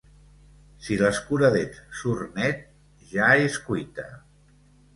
[0.85, 2.65] Si l’escuradents surt net,
[3.15, 4.11] ja és cuita.